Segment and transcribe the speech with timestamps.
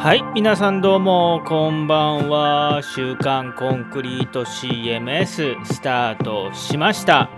[0.00, 7.28] はい皆さんどうもこんばんは「週刊コンクリート CMS」スタートしました、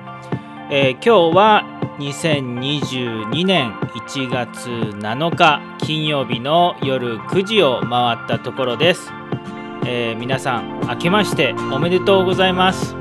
[0.70, 1.64] えー今日は
[1.98, 3.72] 2022年
[4.06, 9.12] 1月7日金曜日の夜9時を回ったところです、
[9.84, 12.94] えー皆さん明けましておめでとうございます。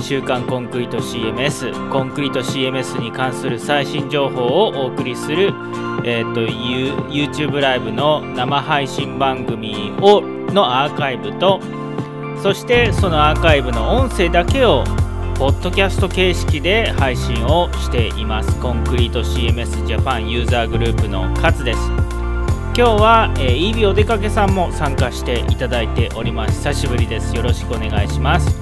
[0.00, 5.52] 週刊コンクリート CMS コンクリート CMS に関する最新情報をお送りする、
[6.04, 6.94] えー、と You-
[7.26, 11.60] YouTube ライブの生配信番組をのアーカイブと
[12.42, 14.84] そしてそのアーカイブの音声だけを
[15.38, 18.58] ポッドキャスト形式で配信をしています。
[18.60, 21.78] コンクリート CMS ジャパンユーザーグループの勝です。
[21.88, 26.54] 今日は、えー、イービお出かけさんも参加していただいております。
[26.54, 27.36] 久しぶりです。
[27.36, 28.56] よろしくお願いします。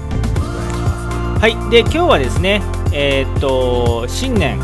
[1.39, 4.59] はい、で今日はですね、えーっと新年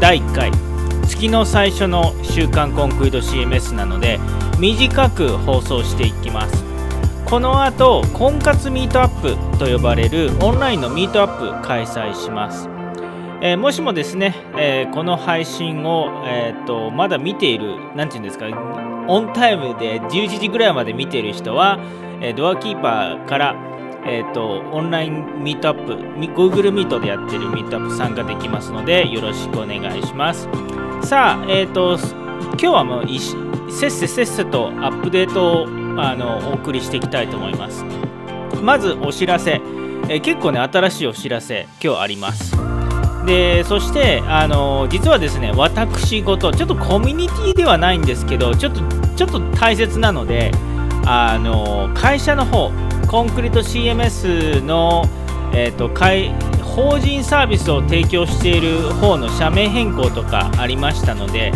[0.00, 0.73] 第1回。
[1.06, 4.18] 月の最初の週刊コンクリート CMS なので
[4.58, 6.64] 短く放送していきます。
[7.26, 12.68] この後婚活ミートアップと呼ばれるオンラインのミートアップ開催します、
[13.40, 18.46] えーもしもですね、えーこの配信を、えーとまだ見ているなんていうんですか
[19.08, 21.78] オンタイムで11時ぐらいまで見ている人は、
[22.20, 23.56] えードアキーパーから
[24.06, 25.94] えー、とオンラインミートアップ
[26.34, 30.46] Google ミートでやってるミートアップ参加できますのでよろしくお願いします。
[31.04, 31.98] さあえっ、と
[32.52, 33.36] 今日はもういし
[33.68, 35.66] せっせせっせとアップデートを
[36.00, 37.84] あのお送りしていきたいと思います。
[38.62, 39.60] まずお知らせ、
[40.08, 42.56] え結構ね新しいお知らせ今日あります。
[43.26, 48.80] でそしてあの実はですね私事ちょっとコミュニティではないんですけどちょっと
[49.14, 50.52] ちょっと大切なので
[51.04, 52.70] あの会社の方
[53.08, 55.04] コンクリート CMS の、
[55.52, 56.34] えー、と会
[56.74, 61.52] 法人サービスを提供している方の社名変更とかありましたので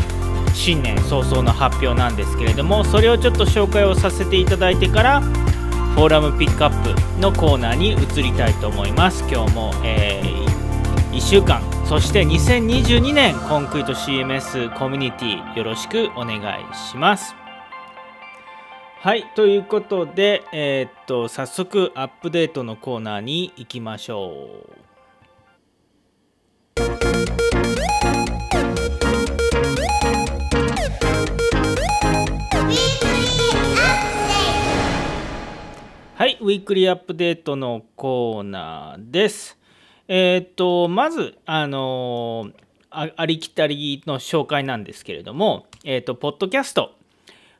[0.54, 9.24] 新年早々の発表なんですけれどもそれをちょっと紹介をさせていただいてからフォーラムピックアップのコーナーに移りたいと思います。
[9.28, 10.22] 今日も、え
[11.10, 17.34] 1週間そして2022年コンクリート CMS コミュニティよろしくお願いします。
[19.00, 24.32] はいということでえーっと早速アップデートのコーナーに行きましょ
[24.84, 24.87] う。
[26.78, 26.84] は
[36.26, 39.58] い、ウィークリーアップデートのコーナーです。
[40.06, 46.94] えーと、まず、あのーありきたりの紹介なんですけれども、えーと、ポッドキャスト、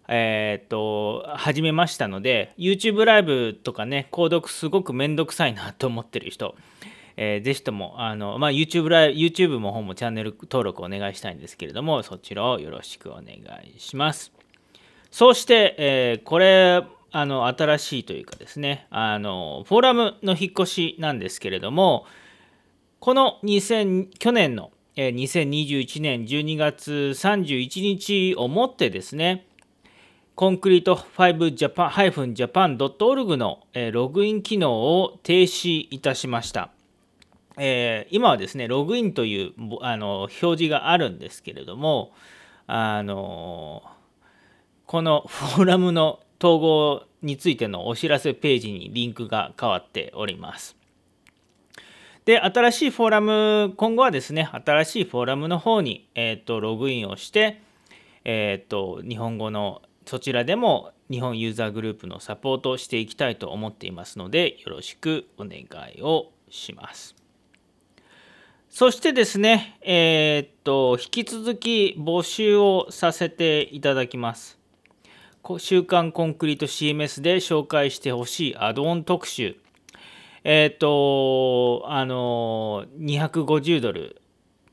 [0.08, 6.54] えーっと、始めましたので、YouTube ライブとかね、購読すごくめんどくさいなと思ってる人、
[7.20, 13.34] えーぜひとも、あの、まあ、YouTube ライ、YouTube も方もチャンネル登録お願いしたいんですけれども、そちらをよろしくお願
[13.76, 14.32] いします。
[15.10, 22.04] そして、えーこれあの新しいというかですねあのフォーラムの引っ越しなんですけれども
[23.00, 29.46] この2000去年の、えー2021年12月31日をもってですね
[30.34, 36.70] コンクリート 5-japan.org の、ログイン機能を停止いたしました。
[37.58, 42.12] えー今はですねログインというあの表示があるんですけれども
[42.66, 43.82] あの
[44.86, 50.76] この フォーラムの統合についてのお知らせページにリンクが変わっております。
[52.24, 57.60] で、新しいフォーラム、今後はですね、新しいフォーラムの方に、えー、とログインをして、
[58.24, 65.60] えー、と日本語のそちらでも日本ユーザーグループのサポートをしていきたいと思っていますので、よろしくお願
[65.97, 67.17] いをします。
[68.70, 74.58] そしてですね、えーっと、引き続き募集をさせていただきます。
[75.59, 79.56] 週刊コンクリート CMS で紹介してほしいアドオン特集。
[80.44, 84.20] えーっと、あの、250ドル、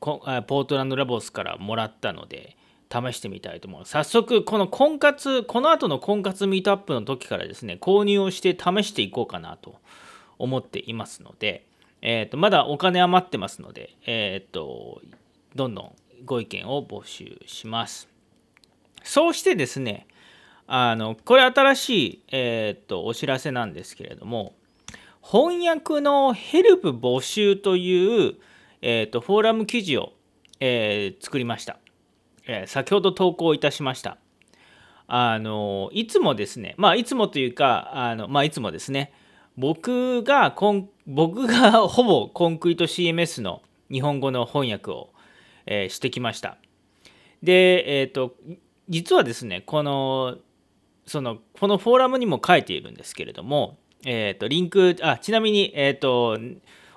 [0.02, 2.58] ポートランドラボスからもらったので、
[2.92, 3.92] 試してみたいと思います。
[3.92, 9.76] 早速、この婚活、この後の婚活ミートアップの時からですね、購入をして試していこうかなと
[10.38, 11.66] 思っていますので、
[12.02, 15.02] えー、とまだお金余ってますので、えー、と
[15.56, 15.96] どんどん
[16.26, 18.08] ご意見を募集します。
[19.04, 20.08] そうしてですね、
[20.68, 24.54] あのこれ新しい、えー、とお知らせなんですけれども、
[25.22, 28.36] 翻訳のヘルプ募集という、
[28.82, 30.14] えー、とフォーラム記事を、
[30.60, 31.80] えー作りました、
[32.48, 34.18] えー先ほど投稿いたしました。
[35.08, 39.14] あのいつもですね、まあいつもというか、あのまあいつもですね、
[39.56, 43.62] 僕がコン僕が ほぼコンクリート CMS の
[43.92, 45.10] 日本語の翻訳を、
[45.66, 46.58] えーしてきました。
[47.42, 48.36] で、えー、と
[48.90, 50.38] 実はですねこの
[51.06, 56.38] そのこのフォーラムにも書いているんですけれども、えー、とリンクあちなみに、えー、と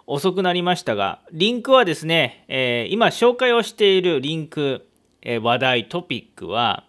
[0.06, 4.86] 遅くなりましたがリンクはですね、え、今紹介をしているリンク、
[5.20, 6.84] え、話題トピックは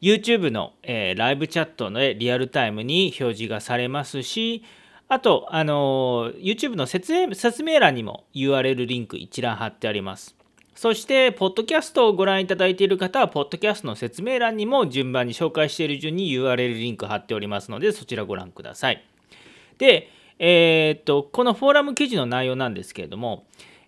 [0.00, 4.64] YouTube の、え、ライブチャットのリアルタイムに表示がされますし
[5.08, 10.36] あと、あの YouTube の説明説明欄にも URL リンク一覧貼ってあります。
[10.74, 19.02] そして、ポッドキャストをご覧いただいている方は、ポッドキャストの説明欄にも順番に紹介している順に URL リンク貼っておりますので、そちらご覧ください。
[19.78, 20.08] で、
[20.38, 23.44] えー、っと、このフォーラム記事の内容なんですけれども、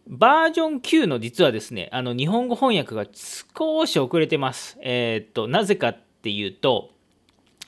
[0.09, 4.77] バージョン9の実はですね、あの日本語翻訳が少し遅れてます。
[4.83, 6.91] えー、っと、なぜかっていうと、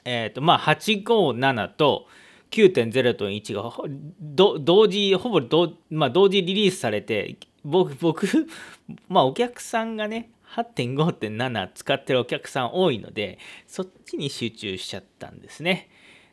[0.04, 2.06] えー、っと、まあ、857と
[2.52, 8.26] 9.0と1が同時、ほぼ同,、まあ、同時リリースされて、僕、僕、
[9.08, 15.88] まあお客さんがね、8.5.7使ってるお客さん多いので、そっちに集中しちゃったんですね。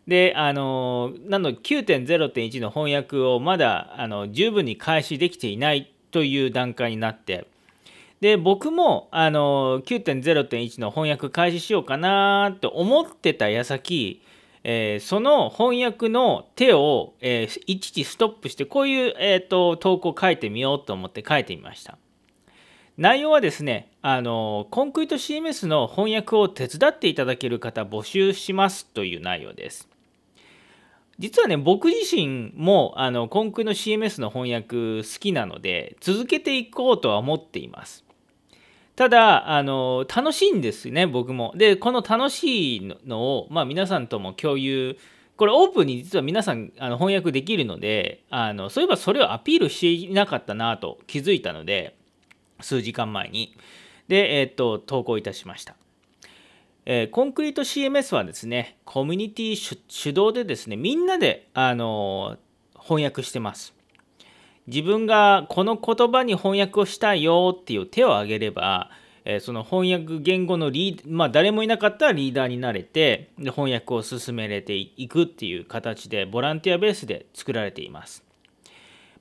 [0.07, 7.45] で、あの、なので9.0.1の翻訳をまだあの十分に開始できていないという段階になって、
[8.19, 14.21] で、僕もあの9.0.1の翻訳開始しようかなと思ってた矢先、
[14.71, 21.98] えー、その翻訳の手を、えー、一時ストップしてこういう、えーと、投稿を書いてみようと思って書いてみました。
[22.95, 29.89] 内容はですねあのコンクリート CMS の翻訳を手伝っていただける方募集しますという内容です。
[31.18, 38.06] 実はね僕自身もあのコンクリの CMS の翻訳好きなので続けていこうとは思っています。
[39.00, 41.54] ただ、あの、楽しいんですね、僕も。
[41.56, 44.98] で、この楽しいのを、まあ、皆さんとも共有、
[45.38, 51.96] これオープンに実は皆さんあの翻訳できるのであの、そういえばそれをアピールしていなかったなと気づいたので、
[52.60, 53.56] 数時間前に。
[54.10, 55.75] で、えっ、と、投稿いたしました。
[56.86, 62.36] えー、コンクリート CMS はですね、コミュニティ主導でですね、みんなで、あの
[62.78, 63.79] 翻訳してます。
[64.69, 68.92] 自分がこの言葉に翻訳をしたいよっていう手を挙げれば、
[69.25, 78.24] えー、その翻訳言語のリーまあ誰もいなかったらリーダーになれてで翻訳を進めれていくっていう形でボランティアベースで作られています。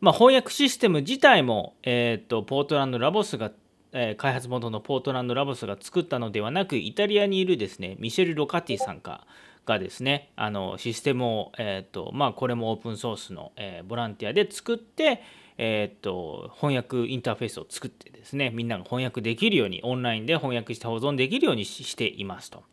[0.01, 3.51] まあ、翻訳システム自体も、えーと、ポートランドラボスが、
[3.93, 9.27] えー、開発元のポートランドラボスが作ったのではなくイタリアにいるですねミシェル・ロカティさんか
[9.69, 15.23] がですねあのシステムを、えーとまあ、これもオープンソースの、えー、ボランティアで作って、
[15.59, 22.65] えー、と翻訳インターフェースを作ってですねみんなが翻訳できるようにオンラインで翻訳して保存できるようにしていますと。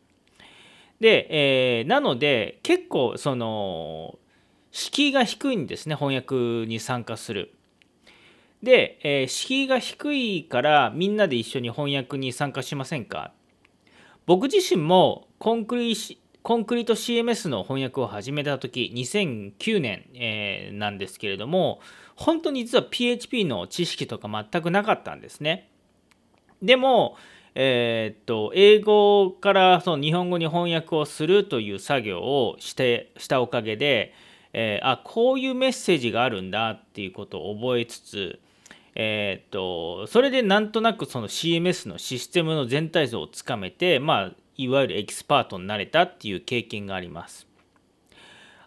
[0.99, 1.27] で、
[1.79, 4.17] えー、なので結構その
[4.71, 7.53] 敷居が低いんですね翻訳に参加する。
[8.63, 13.31] で、えー、敷居が低いからみんなで一緒に翻訳に参加しませんか？
[14.25, 15.95] 僕自身もコンクリ
[16.45, 21.79] コンクリート CMS の翻訳を始めた時2009年、えー、なんですけれども
[22.15, 25.71] 本当に実は PHP の知識とか全くなかったんですね。
[26.61, 27.17] でも、
[27.55, 34.13] えー、っと英語からその日本語に翻訳をするという作業をしてしたおかげで、
[34.53, 38.39] えー、あこういうメッセージがあるんだっていうことを覚えつつ、
[38.93, 47.47] えー、っとそれでなんとなくその CMS のシステムの全体像をつかめて、まあ、いわゆるエキスパートになれたっていう経験があります。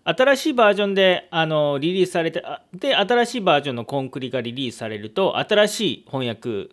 [0.05, 2.43] 新しいバージョンであのリリースされて
[2.73, 6.71] で新しいバージョンのコンクリがリリースされると新しい翻訳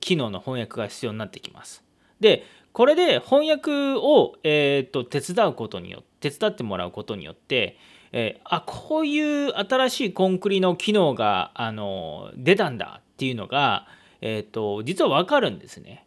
[0.00, 1.82] 機能の翻訳が必要になってきます。
[2.20, 7.76] でこれで翻訳を、えーと、手伝うことによって手伝ってもらうことによって、
[8.12, 13.86] えー、あこういう新しいコンクリの機能があの出たんだっていうのが、
[14.22, 16.03] えーと、実は分かるんですね。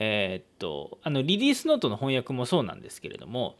[0.00, 3.54] えーとあのリリースノートの翻訳もそうなんですけれども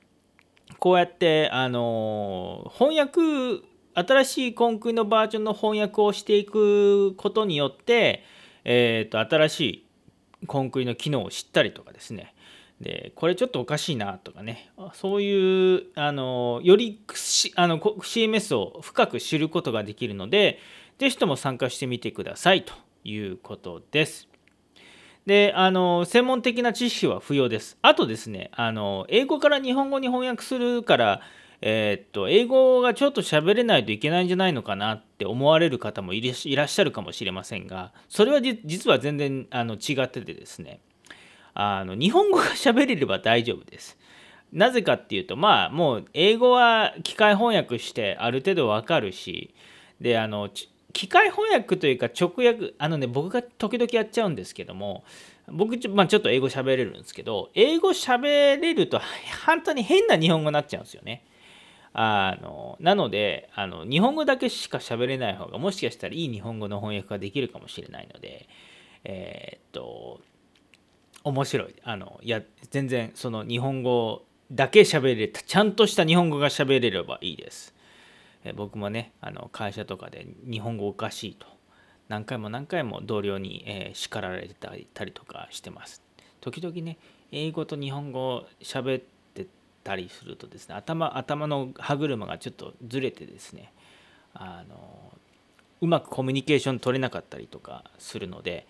[0.78, 3.62] こうやってあの翻訳
[3.94, 8.22] 新しいコンクリのバージョンの翻訳をしていくことによって、
[8.64, 12.34] えーと、新しいコンクリの機能を知ったりとかですね
[12.80, 17.02] でこれちょっとおかしいなとかねそういうあのより
[17.56, 20.58] あの CMS を深く知ることができるので
[20.98, 22.72] 是非とも参加してみてくださいと
[23.04, 24.29] いうことです。
[25.26, 27.78] であの専門的な知識は不要です。
[27.82, 31.20] あとですねあの英語から日本語に翻訳するから
[31.62, 36.22] えー、っと英語がちょっと喋れないといけないんじゃないのかなって思われる方もい
[36.56, 40.80] らっしゃるかもしれませんがそれは実は全然あの違っててですね
[41.52, 43.98] あの日本語が喋れれば大丈夫です。
[44.52, 49.54] なぜかっていうとまあもう英語は機械翻訳してある程度わかるし
[50.00, 50.48] であの
[50.92, 55.04] 機械翻訳というか直訳あのね僕が時々やっちゃうんですけども
[55.48, 59.00] 僕ちょ,、まあ、ちょっと英語喋れるんですけど英語喋れると
[59.46, 61.24] 本当に変な日本語になっちゃうんですよね。
[61.92, 68.48] あのなのであの日本語だけしか喋れない方がもしかしたらいい日本語の翻訳ができるかもしれないので
[69.02, 70.20] えー、っと
[71.24, 77.74] 面白いあのいや全然その日本語だけ喋れたちゃんとした日本語が喋れればいいです。
[78.44, 81.46] え僕もねあの会社とかで日本語おかしいと
[82.08, 86.02] 何回も何回も同僚に、え、叱られてたりとかしてます。
[86.40, 86.98] 時々ね
[87.30, 89.02] 英語と日本語を喋っ
[89.34, 89.46] て
[89.84, 93.72] たりするとですね頭頭の歯車がちょっとずれてですね
[94.34, 95.12] あの
[95.80, 98.66] うまくコミュニケーション取れなかったりとかするので、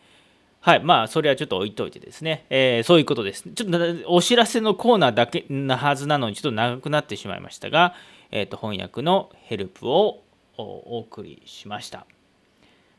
[0.60, 3.44] はい、まあ、それはちょっと置いといてですね、えー、そういうことです。
[3.54, 3.78] ちょっと
[4.12, 7.94] お知らせのコーナーだけなはずなのに、ちょっと長くなってしまいましたが、
[8.30, 10.22] えー、と翻訳のヘルプを
[10.56, 12.06] お送りしました。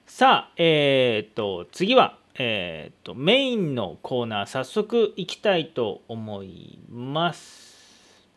[0.06, 8.30] さあ、えっ、ー、と、次は、えっ、ー、と、メインのコーナー、早速いきたいと思います。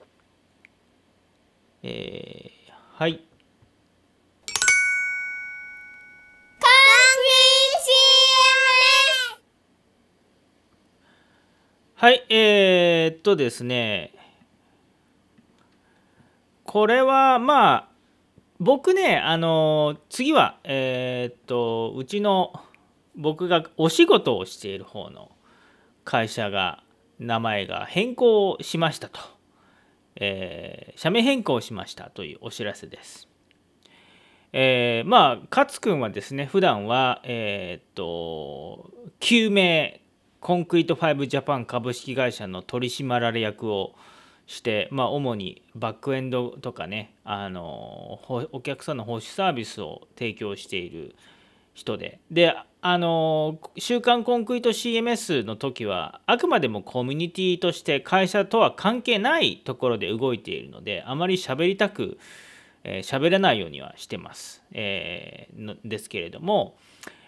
[1.83, 3.25] えー、はい。
[11.97, 14.13] はい、えー、っとですね、
[16.75, 17.88] これはまあ、
[18.59, 22.52] 僕ね、あの、次は、えー、っと、うちの、
[23.14, 25.31] 僕がお仕事をしている方の
[26.04, 26.83] 会社が、
[27.21, 29.21] 名前が変更しましたと、
[30.16, 33.28] えー、社名変更しましたというお知らせです。
[34.52, 38.90] えー、まあ勝君はですね普段はえー、っと
[39.21, 40.00] 救命
[40.40, 43.95] コンクリート5ジャパン株式会社の取締役を
[44.47, 48.21] して、まあ、主にバックエンドとかねあの
[48.53, 51.15] お客さんの保守サービスを提供している
[51.73, 52.21] 人で。
[52.31, 52.55] で
[52.87, 62.19] あの「週刊コンクリート CMS」の時はあくまでもコミュニティとして会社とは関係ないところで動いているのであまり喋りたく
[62.85, 66.77] 喋、えー、れないようにはしてます、えー、ですけれども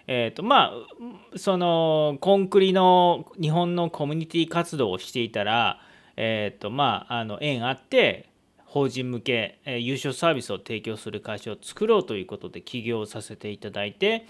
[0.09, 5.81] えーとまあ、そのコンクリの日本のコミュニティ活動をしていたら、
[6.17, 8.29] えーとまあ、あの縁あって
[8.65, 14.27] 法人向け、えー、優勝サービスを提供する会社を作ろうということで起業させていただいて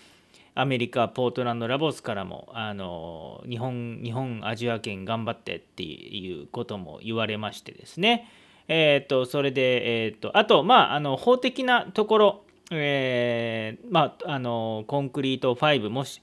[0.55, 8.29] アメリカポートランドラボスからもあの日本日本アジア圏頑張ってっていうことも言われましてですね。
[8.69, 16.21] えっ、ー、とそれで、えーと、あとまああの法的なところえー、まあ、あのコンクリート5もし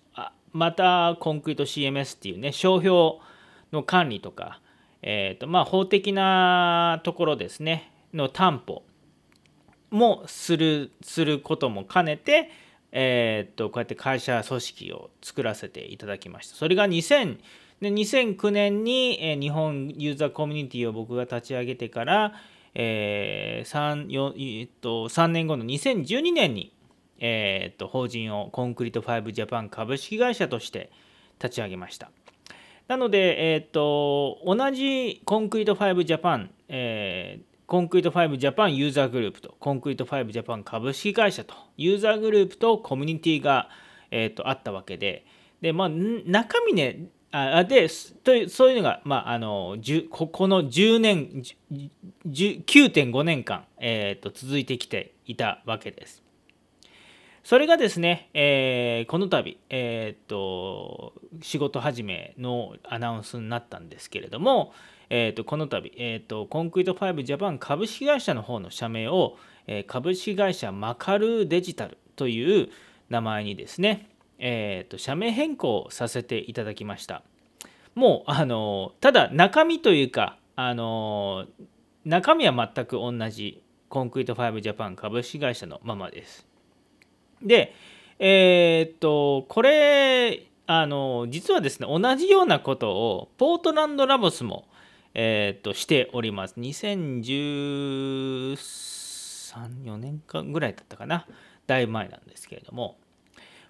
[0.51, 3.19] またコンクリート CMS っていうね商標
[3.71, 4.59] の管理とか、
[5.03, 8.83] えーとまあ、法的なところですねの担保
[9.91, 12.49] もするすることも兼ねて、
[12.91, 16.55] えー、とこうやって会社組織を作らせていただきました。
[16.55, 17.37] それが2000
[17.81, 22.33] で2009年に、え日本ユーザーコミュニティを僕が立ち上げてから、
[22.73, 26.73] えー 3, えっと、3年後の2012年に、
[27.19, 30.91] えー、っと法人をコンクリート5ジャパン株式会社として
[31.41, 32.09] 立ち上げました。
[32.87, 43.69] なので、えー、と同じコンクリート5ジャパン、えー、コンクリート5ジャパンユーザーグループとコンクリート5ジャパン株式会社とユーザーグループとコミュニティが、
[44.11, 45.25] えー、とあったわけで
[45.61, 47.87] で、まあ、中身ねあで
[48.23, 49.77] とそういうのが、まあ、あの
[50.11, 51.43] ここの10年
[52.27, 56.22] 9.5年間、えーと、続いてきていたわけです。
[57.43, 64.73] それがですね、えー、この度、えーと、仕事始めのアナウンスになったんですけれども、
[65.09, 72.69] えーと、この度、えーと、コンクリート5ジャパン株式会社の方の社名を、え、株式会社マカルデジタルという
[73.09, 74.09] 名前にですね、
[74.39, 77.23] えーと、社名変更させていただきました。
[77.93, 81.45] もうあのただ中身というかあの
[82.05, 86.52] 中身は全く同じコンクリート5ジャパン株式会社のままです。
[87.43, 87.75] で
[88.19, 94.65] えー、っとこれあの実はですね同じようなことをポートランドラボスも、
[95.13, 96.55] えー、っとしております。
[96.57, 98.55] 2013、
[99.83, 101.27] 4年間ぐらいだったかな？
[101.67, 102.97] だいぶ前なんですけれども、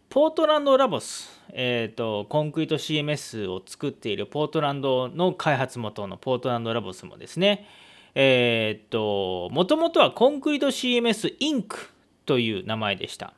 [0.10, 7.68] ポートランドラボス、えーと、コンクリート CMS を作っているポートランドの開発元のポートランドラボスもですね、
[8.16, 11.90] えっ、と、もともとはコンクリート CMS インク
[12.26, 13.34] という名前でした。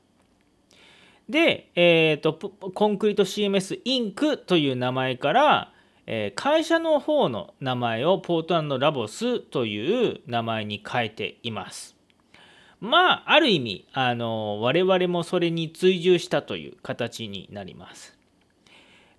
[1.29, 5.71] で、え、ー、と、コンクリート CMS インクという名前から、
[6.07, 11.95] えー、会社の方の名前をポートラボスという名前に変えています。
[12.79, 18.15] まあある意味あの我々もそれに追従したという形になります。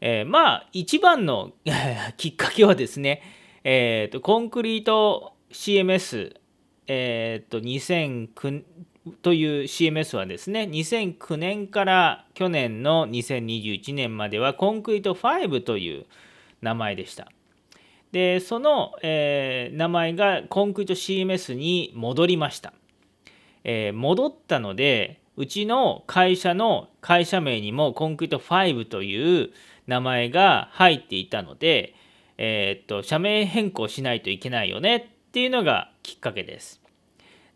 [0.00, 1.52] えー、まあ一番の
[2.16, 3.22] きっかけはですね、
[3.64, 6.36] えーと、コンクリート CMS、
[6.86, 8.62] えーと、2009
[9.22, 16.06] という CMS はですね2009年から去年の2021年まではコンクリート5という
[16.60, 17.28] 名前でした。
[18.12, 22.72] でその、えー、名前がコンクリート CMS に戻りました。
[23.64, 29.50] えー、戻ったのでうちの会社の会社名にもコンクリート5という
[29.86, 31.94] 名前が入っていたので、
[32.38, 36.85] えー、っと社名変更しないといけないよねっていうのがきっかけです。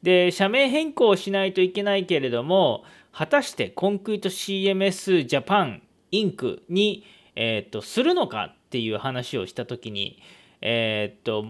[0.02, 7.04] で社名変更をしないといけないけれども果たしてコンクリート CMS ジャパンインクに、
[7.37, 10.21] えー、っとするのかっていう話をした時に
[10.61, 11.47] えー、と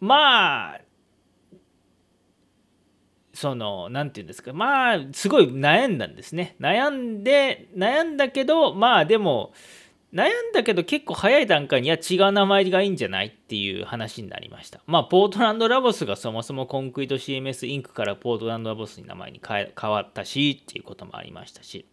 [0.00, 0.80] まあ
[3.34, 6.56] その何て言うんですかまあすごい悩んだんですね。
[6.60, 9.52] 悩んで悩んだけどまあでも
[10.12, 14.80] 悩んだけど結構早い段階にいや違う名前がいいんじゃないっていう話になりました。
[14.86, 21.86] まあポートランドラボスがそもそもコンクリート CMS インクからポートランドラボスに名前に変わったしっていうこともありましたし。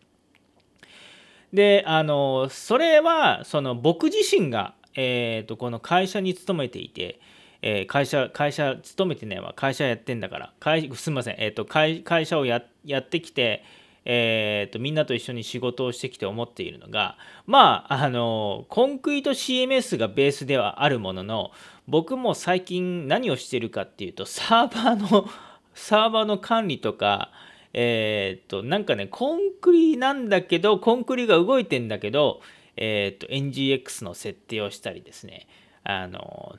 [1.53, 7.19] であのそれはその僕自身が、えーとこの会社に勤めていて
[7.61, 13.63] えー、会社、会社勤めてないわ、会社やってんだから、会すみません、えーと、会会社をややってきて、
[14.05, 21.51] えーと、みんなと一緒に仕事をしてきて思っているのが、まあ、あの、コンクリート CMS がベースではあるものの、
[21.87, 25.29] 僕も最近何をしてるかっていうと、サーバーの、
[25.73, 27.31] サーバーの管理とか、
[27.73, 32.41] えっ、ー、と、なんかね、コンクリなんだけど、コンクリが動いてんだけど、
[32.77, 35.47] えっ、ー、と、NGX の設定をしたりですね、
[35.83, 36.57] あの、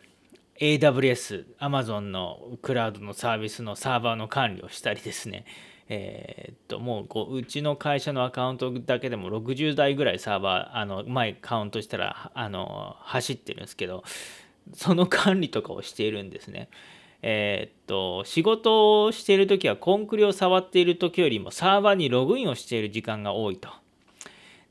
[0.60, 5.46] AWS、Amazon のクラウドのサービスのサーバーの管理をしたりですね、
[5.92, 14.04] えー、っともうこううちの会社のアカウントだけでも60台ぐらいサーバーあの前カウントしたらあの走ってるんですけど
[14.72, 16.68] その管理とかをしているんですね。
[17.22, 23.68] えー、っと仕事をしている時はコンクリを触っている時よりもサーバーにログインをしている時間が多いと。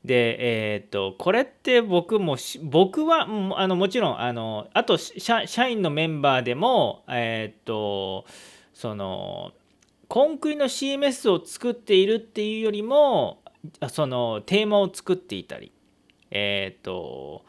[0.04, 8.24] で、えー、っと、これって僕も、僕は、あのもちろん、あの、あと社、員のメンバーでも、えー、っと、
[8.72, 9.52] その、
[10.10, 13.44] コンクリの CMS を作っているっていうよりも、
[13.88, 15.70] その、テーマを作っていたり、
[16.32, 17.44] えー、と、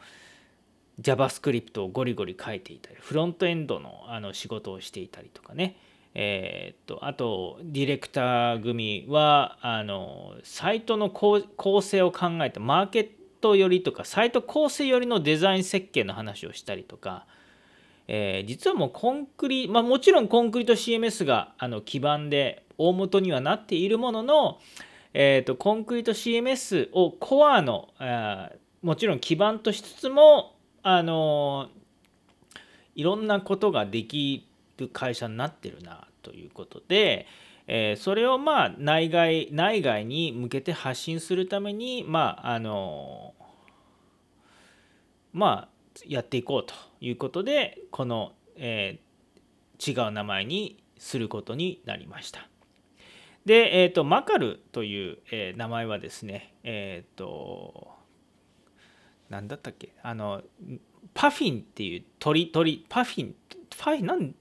[1.00, 5.74] JavaScript をゴリゴリ書いていたり、フロントエンドのあの仕事をしていたりとかね、
[6.14, 11.42] えー、っとあとディレクター組はあのサイトの構
[11.80, 13.08] 成を考えてマーケッ
[13.40, 17.26] ト寄りとかサイト構成寄りのデザイン設計の話をしたりとか、
[18.08, 24.58] えー、実はもうコンクリまあもちろんコンクリート CMS があの基盤で大元にはなっているものの、
[25.14, 27.88] えーと、コンクリート CMS をコアの
[28.82, 31.68] もちろん基盤としつつもあの
[32.94, 34.46] いろんなことができ
[34.78, 37.26] る会社になってるなということで、
[37.66, 43.34] えー、それをまあ内外内外に向けて発信するためにまああの
[45.32, 45.71] まあ
[46.06, 52.48] やっていこうということでこの、えー、違う名前にすることになりました。
[53.44, 57.90] で、えーと、マカルという、えー、名前はですねえっ、ー、と
[59.28, 59.92] 何だったっけ？
[60.02, 60.42] あの
[61.14, 63.34] パフィンっていう鳥鳥パフィン
[63.76, 64.34] パファイなん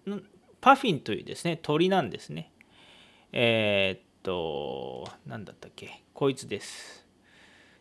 [0.59, 2.51] パフィンというですね鳥なんですね。
[3.31, 6.03] えー、っと何だったっけ？
[6.13, 7.07] こいつです。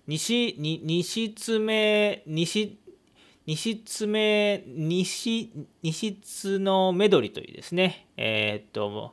[0.07, 2.79] 西に西爪西
[3.51, 5.51] 西爪西
[5.83, 9.13] 西津のメドリというですねえー、っと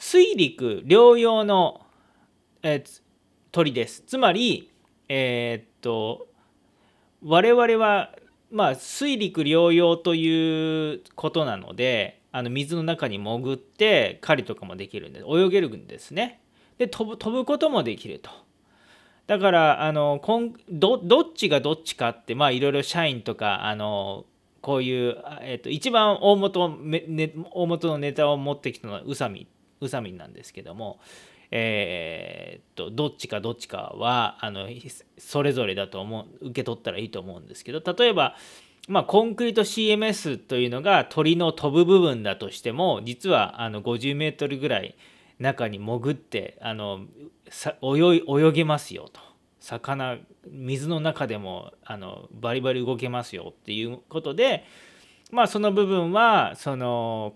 [0.00, 1.86] 水陸両用の、
[2.64, 3.02] えー、
[3.52, 4.68] 鳥ですつまり
[5.08, 6.26] えー、っと
[7.22, 8.10] 我々は
[8.50, 16.40] まあ、水陸両用ということなのであの水の中に潜って狩りとかもできるんで泳げるんですね。
[16.76, 18.30] で飛ぶ飛ぶこともできると。
[19.26, 24.24] だからあのこんどどっちがどっちかってまあいろいろ社員とかあの
[24.60, 29.46] こういう、えーと、一番大元ね、大元のネタを持ってきたのは宇佐美
[29.80, 31.00] 宇佐美なんですけども、
[31.50, 34.68] えー、とどっちかどっちかはあの
[35.18, 38.36] それぞれだと思う受け取ったらいいと思うんですけど例えば、
[38.88, 44.94] まあ、コンクリート CMS というのが鳥の飛ぶ部分だとしても実はあの50メートルぐらい
[45.40, 47.00] 中に潜ってあの
[47.82, 49.20] 泳泳げますよと。
[49.60, 50.18] 魚
[50.50, 54.64] 水の中でもあのバリバリ動けますよっていうことで
[55.30, 57.34] まあその部分はその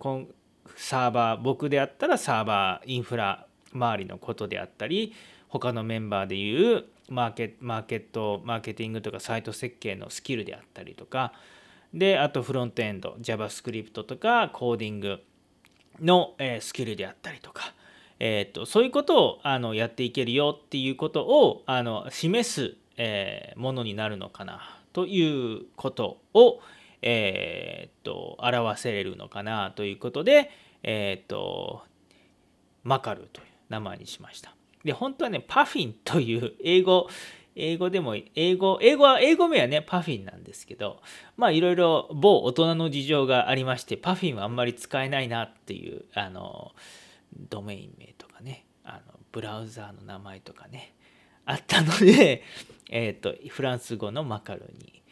[0.76, 5.12] サーバー僕であったらサーバーインフラ周りのことであったり
[5.48, 11.34] 他のメンバーでいうマーケマーケットマーケティングとかサイト設計のスキルであったりとか
[11.92, 15.20] であとフロントエンド JavaScript とかコーディング
[16.00, 17.74] の、え、スキルであったりとか、
[18.20, 24.60] えーと、そういうことをあのやっていけるよっていうことをあの示す、えー、ものになるのかな
[24.92, 26.60] ということを、
[27.02, 30.50] えーと、表せれるのかなということで、
[30.82, 31.82] えーと
[32.84, 34.54] マカルという名前にしました。
[34.84, 37.08] で、本当はね、パフィンという英語、
[37.56, 41.00] 英語でも、英語、英語は、英語名はね、パフィンなんですけど、
[41.36, 46.72] まあいろいろ某大人の事情がありまして、パフィンはあんまり使えないなっていう、あの、
[47.48, 50.94] ドメイン名とかね、あの、ブラウザーの名前とかね、
[51.44, 52.42] あったので、
[52.90, 55.02] えっ、ー、と、フランス語のマカロに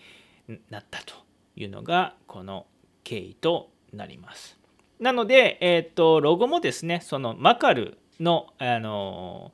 [0.70, 1.14] なったと
[1.56, 2.66] いうのが、この
[3.04, 4.58] 経緯となります。
[4.98, 9.52] なので、えっ、ー、と、ロゴもですね、そのマカルの、あの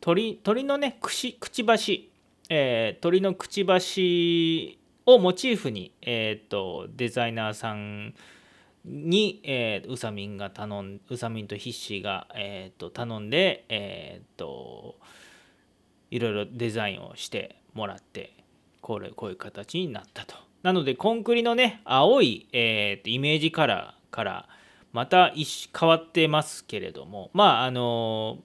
[0.00, 2.10] 鳥鳥のねくしくちばし、
[2.48, 8.14] えー、鳥のくちばしをモチーフに、えーと、デザイナーさん
[8.88, 14.96] に、えー、ウサミンが頼んウサミンとヒッシーが、えーと、頼んで、えーと、
[16.10, 18.34] いろいろデザインをしてもらって
[18.80, 20.34] これこういう形になったと。
[20.62, 24.48] なのでコンクリのね青い、えー、とイメージカラーから
[24.92, 28.38] また変わってますけれどもまああの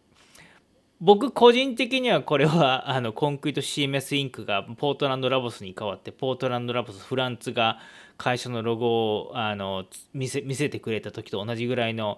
[1.02, 7.80] 僕個人的にはこれはあのコンクリート CMS インクがポートランドラボスに変わってポートランドラボスフランツが
[8.18, 12.18] 会社のロゴをあの見せ見せてくれた時と同じぐらいの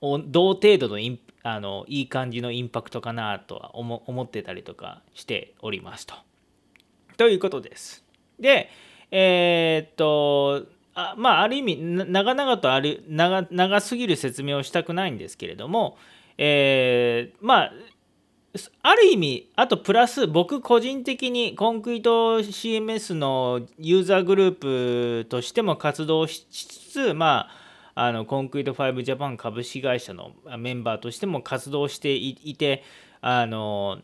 [0.00, 6.14] 同程度のインあのいい感じのインパクトかなとは思思ってたりとかしておりますと。
[7.16, 8.04] ということです。
[8.38, 8.68] で
[9.10, 15.98] えー、っとあまあある意味長々とある長長すぎる説明をしたくないんですけれども、
[16.36, 17.72] えー、まあ
[18.82, 27.48] ある意味あとプラス僕個人的にコンクリート CMS のユーザーグループとしても活動しつつま
[27.94, 32.82] ああのコンクリート5ジャパン株式会社のメンバーとしても活動していて
[33.22, 33.98] あの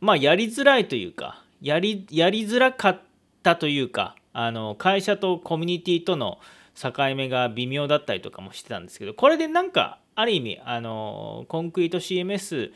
[0.00, 3.00] まあやりづらいというかやりやりづらかっ
[3.42, 6.38] たというかあの会社とコミュニティとの
[6.74, 12.72] 境目が微妙だったりとかもしてたんですけどこれでなんかある意味あのコンクリート CMS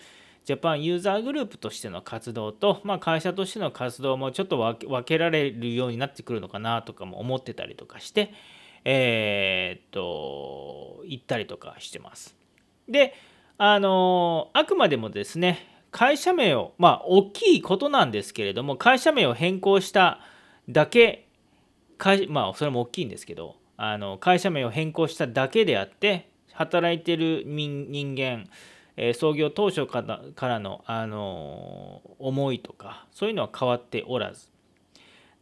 [0.48, 8.32] ジャパンユーザーグループとしての活動と、まあ、会社としての活動もちょっと分けられるようになってくるのかなとかも思ってたりとかして、
[8.82, 12.34] えー、っと行ったりとかしてます。
[12.88, 13.12] で
[13.58, 20.18] あのあくまでもですね会社名をまあ大きいことなんですけれども会社名を変更した
[20.66, 21.28] だけ
[22.30, 28.46] まあそれも大きいんですけどあの会社名を変更しただけであって働いてる人間、
[29.00, 34.48] え、創業当初からの、あの思いとかそういうのは変わっておらず。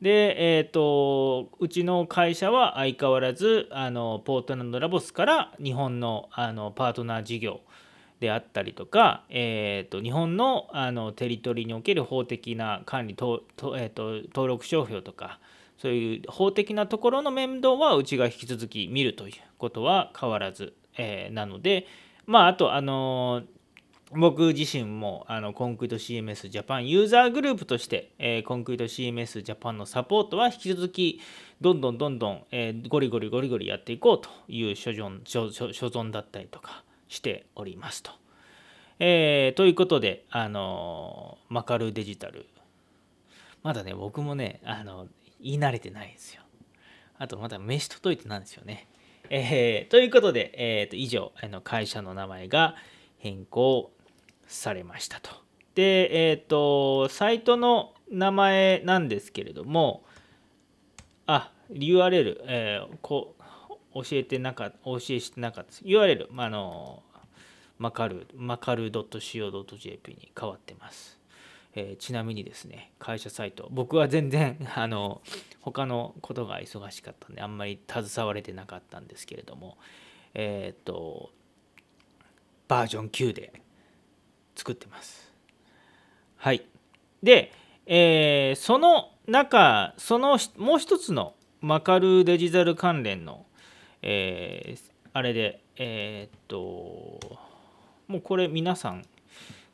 [0.03, 7.61] で、えーと、うちの会社は相変わらずあのポートランドラボスから日本のあのパートナー事業
[8.21, 15.41] であったりとか、えーと、日本のあのテリトリーにおける法的な管理とと、えーと登録商標とか
[15.79, 21.87] そういう法的なところの面倒はうちが引き続き見るということは変わらず、えー、なので
[22.27, 23.43] まああとあの
[24.13, 31.21] 僕自身もあのコンクリート CMS ジャパンユーザーグループとして、えー、コンクリート CMS ジャパンのサポートは引き続き
[31.61, 38.13] どんどんどんどん、えー、ゴリゴリゴリゴリやっていこうという所存所所存だったりとかしておりますと。
[38.99, 42.47] えー、ということで、あのマカルデジタル
[43.63, 45.09] まだね僕もねあの
[45.43, 46.43] 言い慣れてないんですよ。
[47.19, 48.87] あとまた飯と解いてなんですよね。
[49.31, 52.75] えー、ということで、えー、と以上あの会社の名前が
[53.19, 53.91] 変更
[54.47, 55.31] されましたと。
[55.75, 60.05] で、えっ、ー、と、サイトの名前なんですけれども、
[61.27, 63.35] あ、URL、えー、こ
[63.95, 65.73] 教えてなかった、教えしてなかった。
[65.85, 67.03] URL、まあの、
[67.79, 71.19] マカル、マカル .co.jp に変わってます。
[71.79, 75.21] えー、ちなみにですね会社サイト僕は全然 あの
[75.61, 79.77] 他のことが忙しかったんであんまり携われてなかったんですけれども
[80.35, 81.31] えっ、と
[82.67, 83.53] バージョン9で
[84.55, 85.33] 作ってます。
[86.37, 86.67] はい。
[87.23, 87.53] で、
[87.87, 93.47] えー、その中そのもう一つのマカルデジタル関連の、
[94.03, 97.21] えー、あれでえっと
[98.09, 99.05] もうこれ皆さん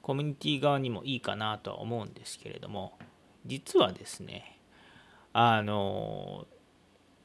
[0.03, 2.93] コミュニティ側にもいいかなとは思うんですけれども
[3.47, 4.59] 実はですね
[5.33, 6.47] あの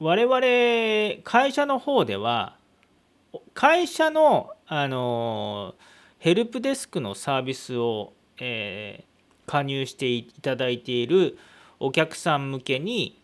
[0.00, 2.56] 我々会社の方では
[3.54, 5.74] 会社のあの
[6.18, 11.38] ヘルプデスクのサービスを、えー、加入していただいている
[11.80, 13.18] お客さん向けに、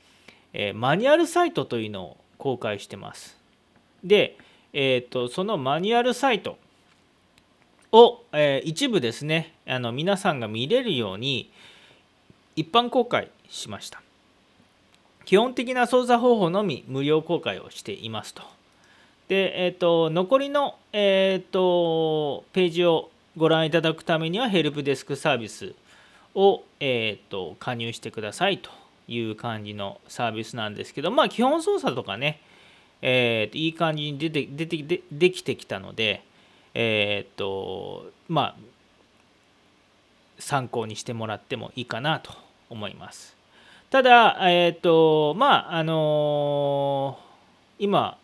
[0.53, 3.37] えー、マニュアルサイトというのを公開してます。
[4.05, 4.39] で、
[4.73, 6.57] えーと、そのマニュアルサイト
[7.95, 11.49] を、えー、一部ですねあの皆さんが見れるように
[12.57, 14.03] 一般公開しました。
[15.25, 18.43] 基本的な操作方法のみ無料公開をしていますと。
[19.29, 25.75] で、えーと、残りの、えーと、ページをご覧いただくためにはヘルプデスクサービス
[26.35, 28.71] を、えーと、加入してくださいと
[29.09, 32.41] いう感じのサービスなんですけど、まあ、基本操作とかね、
[33.01, 36.23] えーと、いい感じに出て出てでできてきたので、
[36.75, 38.57] えーとまあ、
[40.39, 42.33] 参考にしてもらってもいいかなと
[42.69, 43.37] 思います。
[43.91, 48.19] ただ、えっ、と、まあ、あのー、今、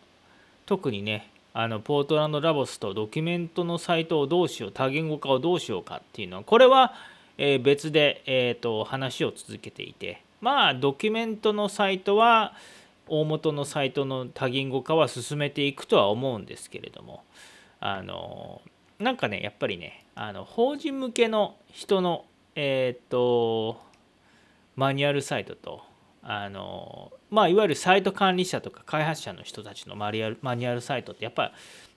[0.67, 6.95] 特にね、あのポートランドラボスとドキュメントのサイトをどうしよう、多言語化をどうしようかっていうのは、これは、
[7.39, 12.55] えー、別で、えーと、話を続けていて、まあ、ドキュメントのサイトは、
[13.07, 17.23] 大元のサイトの多言語化は進めていくとは思うんですけれども、
[17.81, 18.63] あの
[18.99, 23.81] なんかね、やっぱりね、あの法人向けの人の、えっ、ー、と、
[24.77, 25.83] マニュアルサイトと
[26.23, 31.53] あのまあいわゆるサイト管理者とか開発者の人たちのマニュアルマニュアルサイトってやっぱ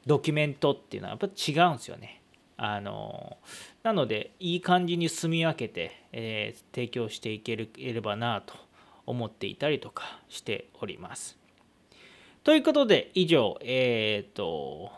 [0.05, 2.21] ドキュメントっていうのはやっぱ違うんですよね。
[2.55, 3.37] あの
[3.81, 8.53] なのでいい感じに住み分けて、えー、提供していければなと
[9.05, 11.37] 思っていたりとかしております。
[12.43, 14.91] ということで以上えっ、ー、と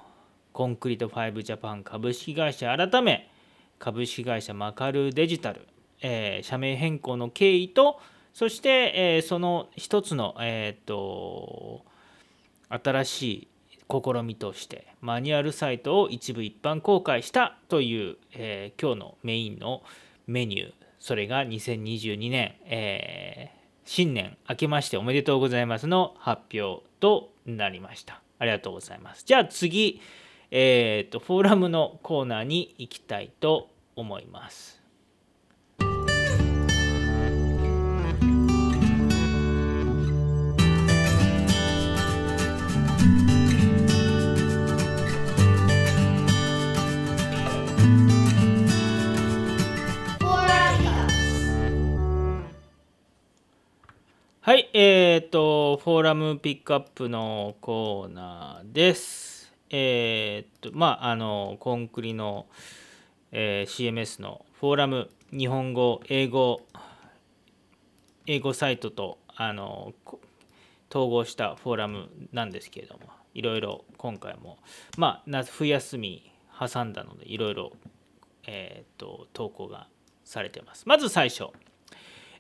[0.55, 3.29] コンクリート5ジャパン株式会社改め
[3.77, 5.67] 株式会社マカルデジタル
[6.01, 7.99] えー、社名変更の経緯と
[8.33, 11.83] そして、えー、その一つの、えーと、
[12.69, 13.47] 新しい
[13.89, 19.83] 試みとしてマニュアルサイトを一部一般公開したという、えー、今日のメインの
[20.27, 20.73] メニュー。
[20.99, 28.21] それが2022年、えー、新年明けましておめでとうございますの発表となりました。
[28.39, 29.23] ありがとうございます。
[29.23, 30.01] じゃあ次、
[30.51, 34.85] えーとフォーラムのコーナーに行きたいと思います
[54.45, 59.34] はい、えっ、ー、と、フォーラムピックアップのコーナーです。
[59.77, 62.45] えっ、と、まあ、あの、コンクリの、
[63.33, 66.61] えー、CMS のフォーラム、日本語、英語、
[68.25, 69.93] 英語サイトと、あの、
[70.89, 73.01] 統合したフォーラムなんですけれども、
[73.33, 74.59] いろいろ今回も、
[74.97, 77.73] まあ、冬休み挟んだので、いろいろ、
[78.47, 79.89] えっ、と、投稿が
[80.23, 80.87] されてます。
[80.87, 81.49] まず最初。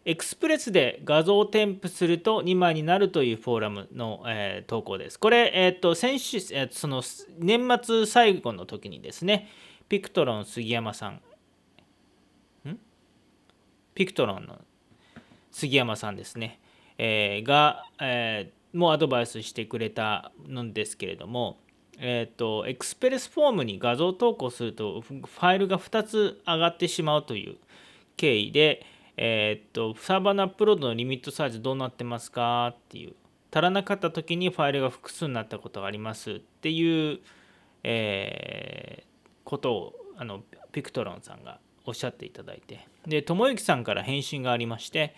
[0.07, 5.19] エクスプレスで画像を添付すると2枚になるというフォーラムの、えー、投稿です。
[5.19, 7.01] これ、えーと、先週、えー、その
[7.39, 9.49] 年末最後の時にですね、
[9.89, 11.21] ピクトロン杉山さん、
[12.69, 12.79] ん？
[13.95, 14.61] ピクトロンの
[15.51, 16.59] 杉山さんですね、
[16.99, 21.57] えー、が、えー、もうアドバイスしてくれたのですけれども、
[21.97, 27.55] えーと、エクスプレスフォームに画像投稿するとファイルが2つ上がってしまうという
[28.17, 28.85] 経緯で、
[29.17, 33.15] えー、っと、サーバーのアップロードのリミットサイズどうなってますかっていう、
[33.51, 37.19] 足らなかった時にファイルが複数になったことがありますっていう、
[37.83, 39.05] えー、
[39.45, 45.15] ことをあのピクトロンさんがおっしゃっていただいて、で、ともゆきさんから返信がありまして、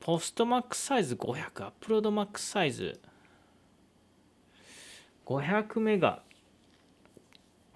[0.00, 2.98] ポストマックスサイズ500、アップロードマックスサイズ
[5.26, 6.22] 500メガ、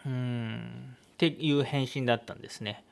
[0.06, 2.82] うん、っていう返信だったんですね。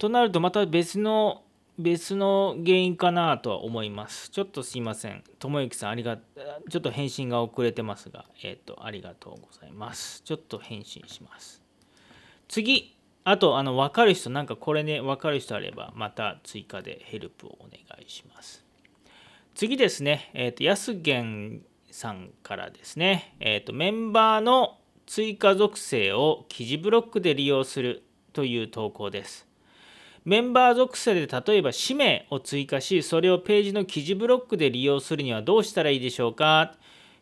[0.00, 1.42] となるとまた別の
[1.78, 4.30] 別の原因かなとは思います。
[4.30, 5.22] ちょっとすいません。
[5.38, 10.22] ともゆきさん、ありがちょっと返信が遅れてますが、えっ、ー、と、ありがとうございます。
[10.22, 11.62] ちょっと返信します。
[12.48, 18.64] 次、あと、あの、分かる人、なんかこれね、分かる人あれば、また追加でヘルプをお願いします。
[19.54, 29.49] 次ですね、えっ、ー、と、安源さんからですね、えっ、ー、と、メンバーの追加属性を記事ブロックで利用するという投稿です。
[30.24, 36.74] メンバー属性で例えば氏名を追加し、それをページの記事ブロックで利用するにはどうしたらいいでしょうか？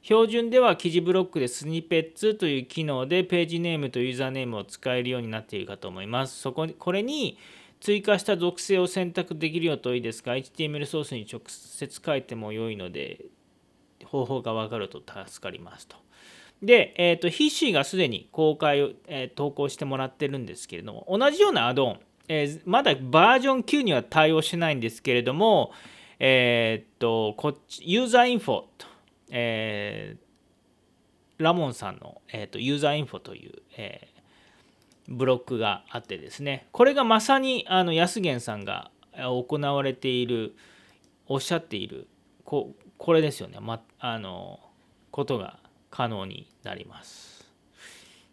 [0.03, 6.41] 標準では記事ブロックでスニペッツという機能でページネームとユーザーネームを使えるようになっているかと思います。
[6.41, 7.39] そここれに
[7.81, 13.27] 追加した属性を選択できるよといいですが、HTML ソースに直接書いても良いので、
[14.05, 15.97] 方法が分かると助かりますと。
[16.63, 25.73] で、えーと、ヒッシーがすでに公開、えー、投稿してもらってるんですけれども、同じようなアドオン、えー、まだバージョン9には対応しないんですけれども、
[26.19, 28.87] えっ、と、こっち、ユーザーインフォと、
[29.31, 34.09] えー、ラモンさんの、えーと、ユーザーインフォという、え、
[35.09, 40.55] ブロックがあってですね、これがまさにあの安源さんが行われている、
[41.27, 42.09] おっしゃっている、
[42.45, 44.61] ここれですよね、ま、あの
[45.11, 45.59] ことが
[45.91, 47.49] 可能になります。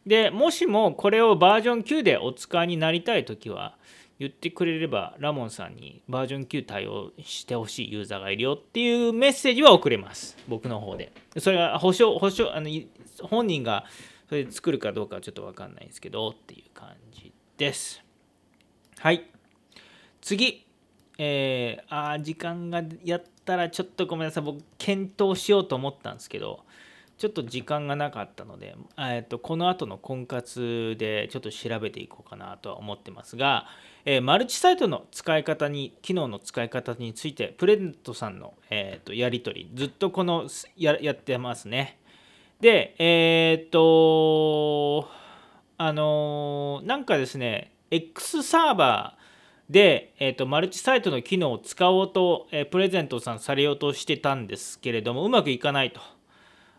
[0.05, 3.75] でもしもこれをバージョン9でお使いになりたいときは
[4.17, 10.37] 言ってくれればラモンさんにバージョン9対応してほしいユーザーがいるよっていうメッセージは送れます。
[10.47, 11.11] 僕の方で。
[11.37, 12.69] それは保証保証あの
[13.21, 13.85] 本人が
[14.29, 18.03] それ作るかどうかはちょっと分かんないんですけどっていう感じです。
[18.99, 19.29] はい。
[20.21, 20.65] 次。
[21.17, 24.43] えー、あ時間がやったらちょっとごめんなさい。
[24.43, 26.65] 僕検討しようと思ったんですけど
[27.17, 33.67] ちょっと時間がなかったので、えー、とこの後の婚活でちょっと調べていこうかなとは思ってますが、
[34.05, 41.97] えー、マルチサイトの使い方に機能の使い方についてプレゼントさんの、えー、とやり取りずっとこのややってますね
[42.61, 45.09] でえっ、と
[45.77, 49.25] あのなんかですね X サーバー
[49.69, 56.01] で、えーと、マルチサイトの機能を使おうと、え、プレゼントさんされようとしてたんですけれどもうまくいかないと。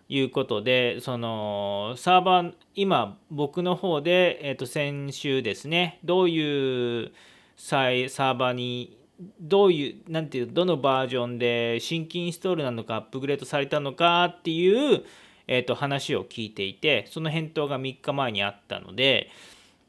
[0.09, 7.13] いうことでそのサーバー今僕の方で、えー、と先週ですねどういう
[7.57, 8.97] サーバーに
[9.41, 15.03] どういうなんていうどのバージョンで新規インストールなのかアップグレードされたのかっていう、
[15.49, 19.31] えー、と話を聞いていてその返答が3日前にあったので、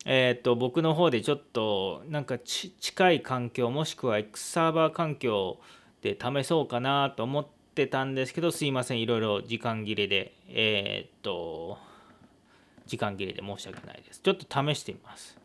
[0.05, 5.59] えー、と僕の方でちょっとなんか近い環境もしくは X サーバー環境
[6.01, 11.77] で試そうかなと思ってってたんですけど、すいません、いろいろ時間切れで、えー、っと、
[12.87, 14.19] 時間切れで申し訳ないです。
[14.21, 15.37] ちょっと試してみます。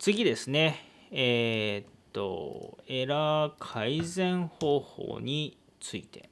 [0.00, 6.28] 次ですね、えー、っと、エラー改善方法について。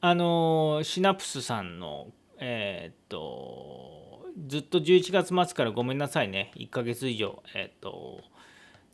[0.00, 8.22] あのシナプスさんのえー、っとずっと11月末からごめんなさいね1ヶ月以上えー、っと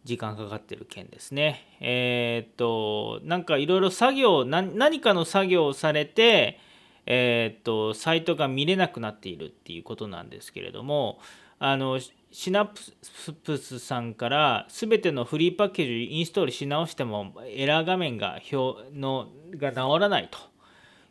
[0.04, 1.76] 時間かかってる件ですね。
[1.80, 6.58] えー、っと、なんかいろいろ作業何かの作業をされて、
[7.06, 11.20] えー、っと、サイトが見れなくなっているっていうことなんですけれども、
[11.58, 12.00] あの、
[12.32, 20.38] シナプスさんから全てのフリーパッケージをインストールし直してもエラー画面が表のが直らないと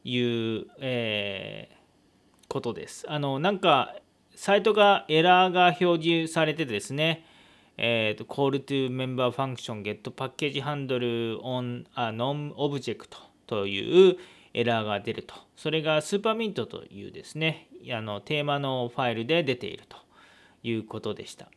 [0.03, 0.19] い
[0.57, 3.05] う、えー、ことです。
[3.07, 3.95] あの、なんか
[4.35, 7.23] サイトがエラーが表示されてですね、
[7.83, 13.17] えーと、call to member function get package handle on a non-object
[13.47, 14.17] という
[14.53, 15.33] エラーが出ると。
[15.57, 19.97] それがスーパーミントというですね、あのテーマのファイルで出ていると
[20.61, 21.47] いうことでした。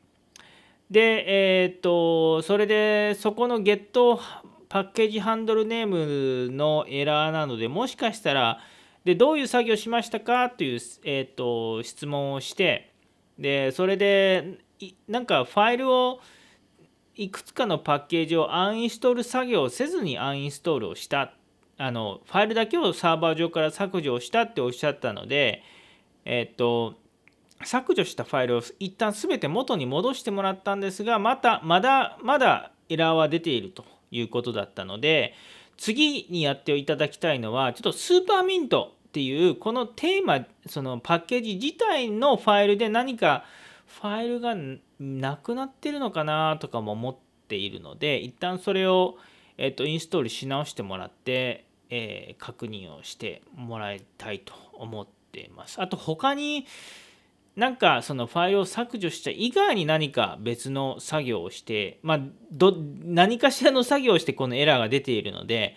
[0.91, 4.19] で、えっ、ー、と、それでそこの get
[4.71, 8.61] パッケージハンドルネームのエラーなので、もしかしたら、
[9.05, 12.95] でどういう作業しましたかという、えーと質問をして、
[13.39, 14.64] でそれで
[15.09, 16.21] なんかファイルを
[17.17, 21.33] いくつかのパッケージをアンインストール作業をせずにアンインストールをした
[21.77, 25.63] あのファイルだけをサーバー上から削除をしたっておっしゃったので
[26.25, 26.95] えっと
[27.63, 35.35] 削除したファイルを一旦全て元に戻してもらったんですがまたまだまだエラーは出ているということだったので
[35.77, 43.45] 次にやっていただきたいのはちょっとスーパーミントっていうこのテーマそのパッケージ自体のファイルで何か
[43.87, 44.55] ファイルが
[44.99, 47.17] なくなってるのかなとかも思っ
[47.49, 49.17] ているので一旦それを、
[49.59, 55.81] えーと、インストールし直してもらって、えー、確認をしてもらいたいと思っています。
[55.81, 56.67] あと他に
[57.57, 62.21] なんかそのファイルを削除した以外に何か別の作業をして、まあ、
[62.51, 65.77] ど何かしらの作業をしてこのエラーが出ているので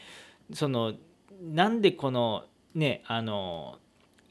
[0.54, 0.94] その
[1.40, 3.78] なんでこのねあの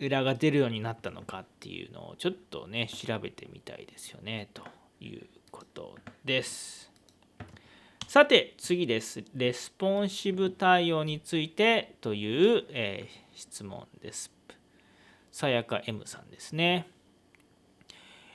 [0.00, 4.62] エラーが出るようになったのかっていうのをちょっとね調べてみたいですよねと
[5.00, 6.90] いうことです。
[8.06, 9.24] さて次です。
[9.34, 14.30] レスポンシブ対応についてという、えー、質問です。
[15.32, 16.88] さやか M さんですね。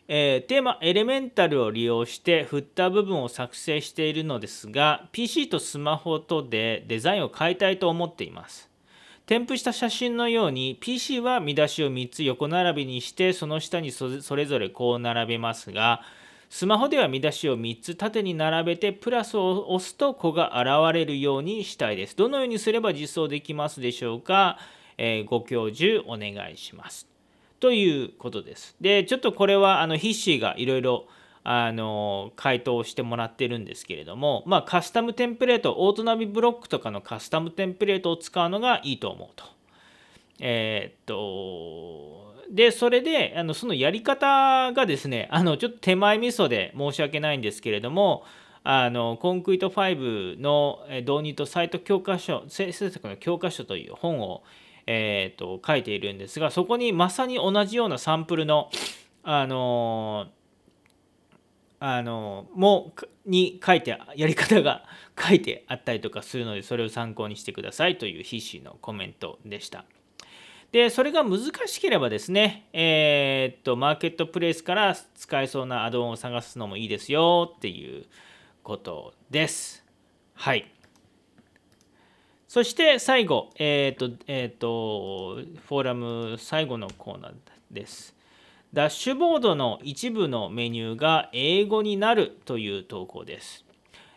[0.08, 8.71] えー、テーマエレメンタルを利用して振った部分を作成しているのですが PC とスマホとでデザインを変えたいと思っています。
[9.26, 16.02] 添付した写真のように PC は見出しを3つ横並びにしてその下にそれぞれこう並べますが
[16.52, 22.18] スマホでは見出しを3つ縦に並べてプラスを押すと子が現れるようにしたいです。
[22.18, 24.58] どのようにすれば実装できますでしょうか、
[24.98, 27.08] えー、ご教授お願いします。
[27.62, 28.76] ということです。
[28.82, 31.06] で、ちょっとこれはあのヒッシーがいろいろ
[31.44, 39.46] あの回答をしてもらってるんですけれども、まあ、カスタムテンプレート、オートナビブロックとかのカスタムテンプレートを使うのがいいと思うと。
[40.40, 48.24] えー、っと、で、それで、あのそのやり方がですね、あのちょっと手前味噌で申し訳ないんですけれども、
[48.64, 54.44] あのコンクリート5の導入とサイト教科書、制作の教科書という本を、
[54.86, 58.70] えー、と書いているんですが、そこにまさに同じようなサンプルの、
[59.24, 60.41] あのー
[61.84, 62.94] あのも
[63.26, 64.84] に書いてやり方が
[65.20, 69.84] 書いてあったりとかするのでそれを参考にしてくださいという必死のコメントでした。
[70.72, 78.06] でそれが難しければですね、えー、っとマーケットプレイスから使えそうなアドオンを探すのもいいですよっていう
[78.62, 79.84] ことです。
[80.36, 80.72] はい。
[82.48, 85.36] そして最後、えー、っと、えー、っと、
[85.68, 87.34] フォーラム最後のコーナー
[87.72, 88.16] です。
[88.74, 93.66] ダッシュボードの一部のメニューが英語になるという投稿です。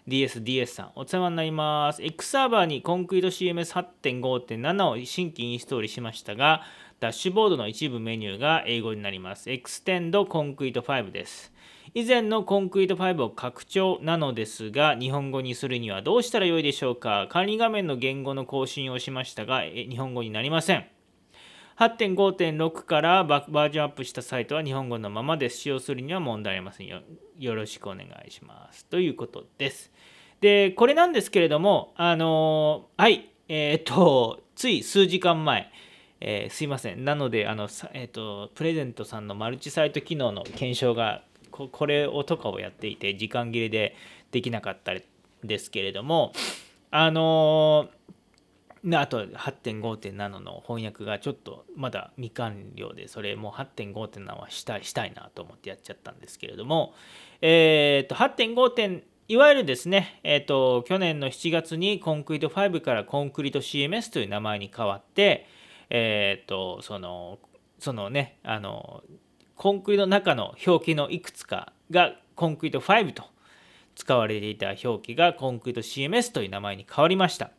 [0.06, 2.00] DSDS さん、お世話になります。
[2.00, 6.62] X サーバーにコンクリート CMS8.5.7 を新規インストールしましたが、
[7.00, 9.50] ダッシュボードの一部メニューが英語になります。
[9.50, 11.52] Extend コンクリート5です。
[11.92, 20.93] 以前のコンクリート5を拡張なのですが、日本語にするにはどうしたらよいでしょうか管理画面の言語の更新をしましたが、日本語になりません。
[21.78, 25.50] 8.5.6からバージョンアップしたサイトは日本語のままで。
[25.50, 27.00] 使用するには問題ありませんよ。
[27.38, 28.86] よろしくお願いします。
[28.86, 29.90] ということです。
[30.40, 35.70] で、これなんですけれども、あのはい、えっ、と、つい数時間前、
[36.20, 37.04] えー、すいません。
[37.04, 43.96] なので、あの、えっ、と、プレゼントさんのマルチサイト機能の検証が、これをとかをやっていて、時間切れで
[44.30, 44.92] できなかった
[45.42, 46.32] ですけれども、
[46.90, 47.88] あの
[48.92, 56.92] あと8.5.7の翻訳がちょっとまだ未完了でそれもう8.5.7はしたいしたいなと思ってやっちゃったんですけれども
[57.40, 59.02] えっ、と 8.5.
[59.26, 65.46] いわゆるですね、えっ、と去年の7月にコンクリート5からコンクリート CMS という名前に変わって
[65.88, 67.38] えっ、とその
[67.78, 69.02] そのねあの
[69.56, 73.24] コンクリの中の表記のいくつかがコンクリート5と
[73.94, 77.50] 使われていた表記がコンクリート CMS という名前に変わりました。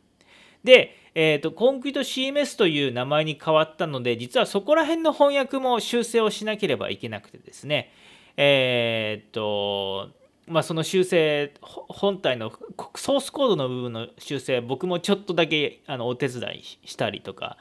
[0.66, 7.90] で、えーと、コンクリート CMS という名前に変わったので、実はそこら辺の翻訳も修正をしなければいけなくてですね、
[8.36, 10.10] えっ、ー、と、
[10.46, 12.52] まあ、その修正、本体の
[12.96, 17.56] ソースコードの部分の修正、僕もちょっとだけあのお手伝いしたりとか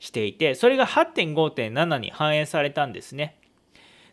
[0.00, 3.36] していて、それが8.5.7に反映されたんですね。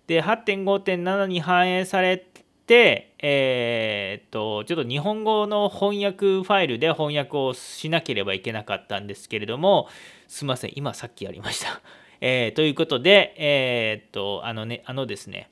[0.08, 2.24] で、8.5.7に反映され
[2.68, 9.88] で、えー、っと、ちょっと日本語の翻訳ファイルで翻訳をしなければいけなかったんですけれども、
[10.28, 11.82] すいません、今さっきやりました。
[12.22, 15.49] えー、ということで、えー、っと、あのね、あのですね、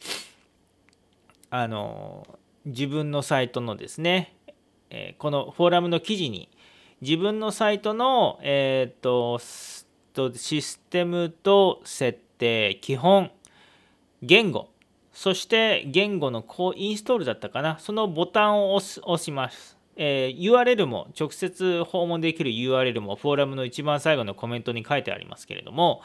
[1.51, 2.25] あの、
[2.65, 4.33] 自分のサイトのですね、
[4.89, 6.49] えこのフォーラムの記事に、
[7.01, 13.29] 自分のサイトの、えっと、システムと設定、基本、
[14.23, 14.69] 言語、
[15.13, 26.01] そして言語のこうインストールだったかなそのボタンを押します、えー、URL も直接訪問できる URL もフォーラムの一番最後のコメントに書いてありますけれども、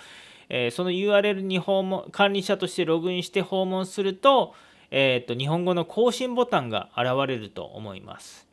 [0.50, 4.54] えー、その URL に訪問管理者としてログインして訪問すると,、
[4.90, 8.46] えーと、日本語の更新ボタンが現れると思います。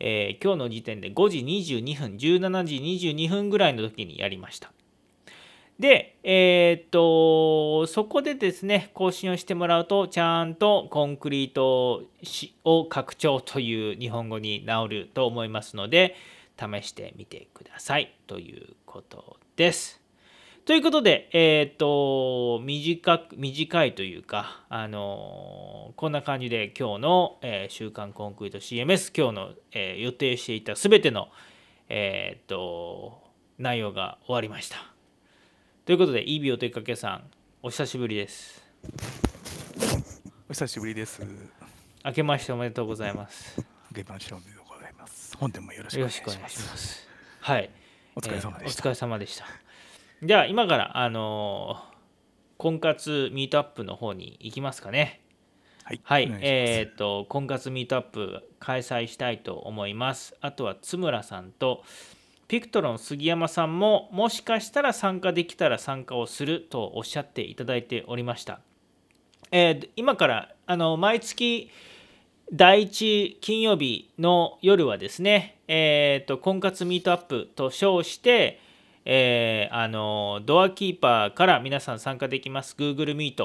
[0.00, 4.72] えー、今日の時点で5時22分17時22分ぐらいの時にやりました。
[5.78, 12.02] で、えー、っと、そこでですね、更新をしてもらうと、ちゃんとコンクリート
[12.64, 16.16] を拡張という日本語に直ると思いますので、
[16.58, 20.00] 試してみてくださいということです。
[20.64, 31.28] ということで、えー、っと、短く、短いというか、あのこんな感じで今日の、えー、週刊コンクリート CMS、今日の、えー、予定していたすべての、
[31.88, 33.22] えっと、
[33.58, 34.97] 内容が終わりました。
[35.88, 37.22] ということで、いい美お出かけさん、
[37.62, 38.62] お久しぶりです。
[40.46, 41.22] お久しぶりです。
[42.04, 43.58] 明けましておめでとうございます。
[43.96, 45.34] 明けましておめでとうございます。
[45.38, 46.42] 本年もよろしくお願いします。
[46.42, 47.08] ます
[47.40, 47.70] はい。
[48.14, 48.82] お疲れ様でした。
[48.82, 49.44] えー、お疲れ様でした。
[50.20, 51.94] では、今から、あのー、
[52.58, 55.22] 婚活ミートアップの方に行きますかね。
[55.84, 56.00] はい。
[56.04, 60.36] はい、えっ、ー、と、婚活ミートアップ開催したいと思います。
[60.42, 61.82] あとは、津村さんと、
[62.48, 68.60] ピクトロン杉山さんももしかしたら参加できたら参加をするとおっしゃっていただいておりました。
[69.50, 71.70] えー、今からあの毎月
[72.50, 78.58] 第1金曜日の夜はですね、えーと、婚活ミートアップと称して、
[79.04, 83.44] えー、あのドアキーパーから皆さん参加できます Google Meet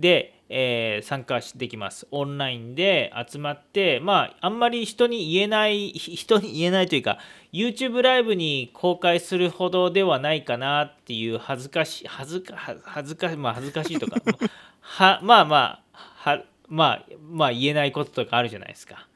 [0.00, 7.18] で、えー、参加できますオンラインで集まってまああんまり人に言えない 人に言えないというか
[7.52, 14.16] YouTube ライブに公開するほどではないかなっていう恥ずかしい恥ずか恥ずかまあ恥ずかしいとか
[14.80, 15.56] はまあま
[15.92, 19.06] あはまあまあ言えないこととかあるじゃないですか。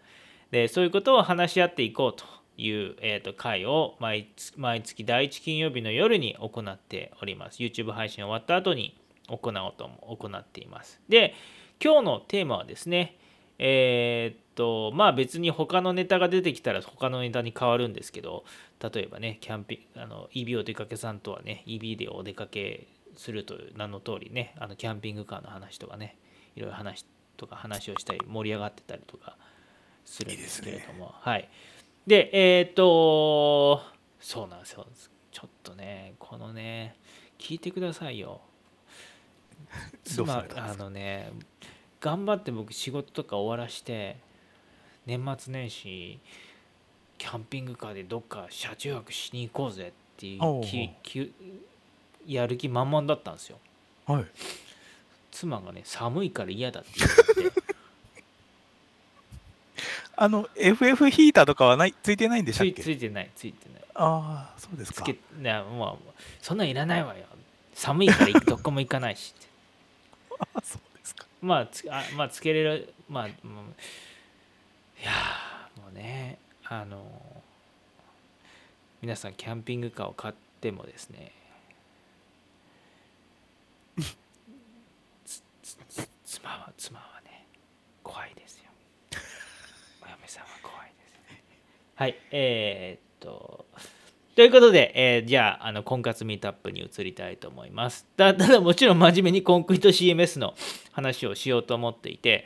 [0.50, 2.24] でそういうことを話し合っていこうと
[2.56, 7.60] いう、えーと、会を毎毎月第1金曜日の夜に行っております。
[7.60, 8.96] YouTube 配信終わった後に
[9.28, 11.00] 行おうとも行っています。
[11.08, 11.34] で
[11.82, 13.18] 今日のテーマはですね
[13.58, 18.44] えー、っとまあ別に他のネタが出てきたら他のネタに変わるんですけど
[18.80, 26.16] 例えばねキャンピあの EB お出かけさんとはね EB でお出かけするという名の通りねあのキャンピングカーの話とかね
[26.56, 27.06] いろいろ話
[27.36, 29.36] とか話をしたり盛り上がってたりとか
[30.04, 31.48] するんですけれども、ね、はい。
[32.06, 33.82] でえー、っと
[34.20, 34.86] そうなんですよ。
[35.30, 36.96] ちょっとねこのね
[37.38, 38.40] 聞いてくださいよ
[40.04, 41.30] 妻あのね
[42.00, 44.16] 頑張って僕仕事とか終わらして
[45.06, 46.18] 年末年始
[47.18, 50.62] キャンピングカーでどっか車中泊しに行こうぜっていう
[51.02, 51.32] き
[52.26, 53.58] やる気満々だったんですよ。
[54.06, 54.26] はい。
[55.30, 57.62] 妻がね寒いから嫌だって言って。
[60.16, 62.82] あの FF ヒーターとかはないついてないんでしたっけ？
[62.82, 63.82] ついてないついてない。
[63.94, 65.02] ああそうですか。
[65.02, 65.96] つけ、ね、まあ
[66.40, 67.24] そんなんいらないわよ。
[67.74, 69.48] 寒いからどこも行かないしって。
[69.48, 69.53] あ
[70.62, 73.36] そうですかまあつあまあつけれるまあ、いや
[75.76, 77.04] もうねあの
[79.02, 81.32] 皆さんキャンピングカーを買ってもですね
[86.24, 87.46] 妻は妻はね
[88.02, 88.64] 怖いですよ。
[90.02, 91.14] お嫁さんは怖いです。
[91.94, 93.64] はいえー、っと
[94.34, 98.04] ということで、えー、じゃああの婚活ミートアップに移りたいと思います。
[98.16, 100.54] ただもちろん真面目にコンクリート CMS の
[100.92, 102.44] 話をしようと思っていて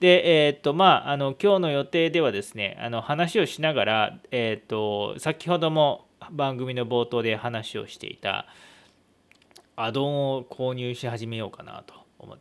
[0.00, 8.46] でえー、っとまああの今日の予定ではですねあの話をしながらえー、っと先ほども番組の冒頭で話をしていた
[9.76, 11.94] アドオンを購入し始めようかなと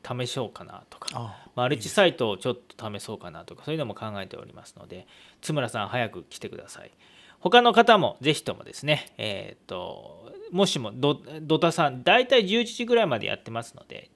[0.04, 5.06] 試しようかなとかマルチサイトをちょっと試そうかなとかそういうのも考えておりますので
[5.42, 6.92] 津村さん早く来てください
[7.40, 14.10] 他の方もぜひともですねえっ、ー、ともしもドドタさん大体11時ぐらいまでやってますので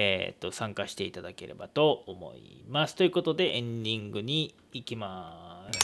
[0.00, 2.94] えーと、参加していただければと思います。
[2.94, 5.78] ということでエンディングに行きます。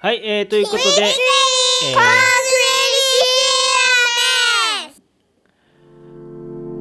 [0.00, 1.06] はい、えー、ということで、
[1.86, 1.94] え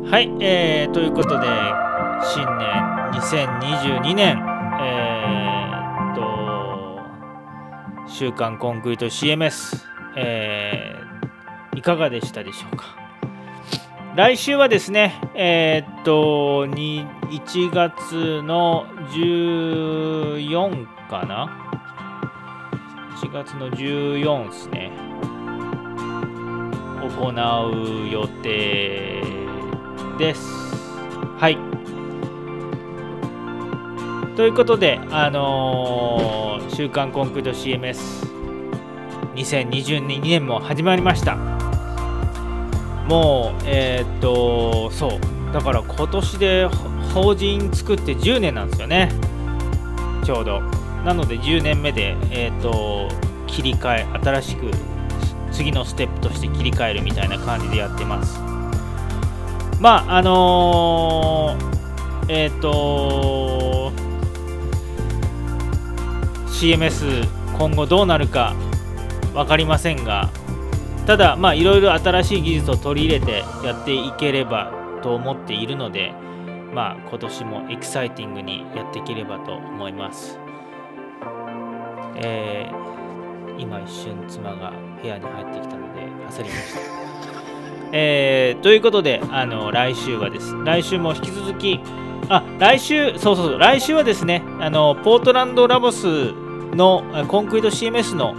[0.06, 1.48] ーはい、えー、ということで
[2.24, 2.70] 新年
[3.14, 4.55] 2022年
[8.18, 9.86] 週刊コンクリート CMS」
[10.16, 12.86] えー、いかがでしたでしょうか？
[14.16, 21.50] 来週はですねえー、っと1月の14かな
[23.22, 24.92] ？1月の14ですね
[27.02, 29.22] 行う予定
[30.18, 30.48] です。
[31.38, 31.58] はい。
[34.38, 37.58] ということで、あのー、週刊コンクリート
[39.36, 41.38] CMS2022 年も始まりました。
[43.08, 46.68] もう、えー、っと、そう、だから今年で
[47.14, 49.10] 法人作って10年なんですよね。
[50.26, 50.60] ちょうど。
[51.06, 53.08] なので10年目で、えー、っと、
[53.48, 54.70] 切り替え、新しく
[55.54, 58.38] 次のステップとして切り替えるみたいな感じでやってます。
[59.80, 63.75] まああのー、えっ、と
[66.56, 67.28] CMS
[67.58, 68.56] 今後どうなるか
[69.34, 70.30] 分かりませんが
[71.06, 74.72] ただまあいろいろ新しい技術を取り入れてやっていければ
[75.04, 76.14] と思っているので
[76.74, 80.40] まあ今年もエキサイティングにやっていければと思います、
[82.16, 86.80] えー、今一瞬妻が部屋に入ってきたので焦りました
[87.92, 90.54] えー、ということで、あの、来週はです。
[90.66, 91.80] 来週も引き続き、
[92.28, 96.34] あ、来週、そうそうそう、来週はですね、あの、ポートランドラボス
[96.76, 98.36] のコンクリート CMS の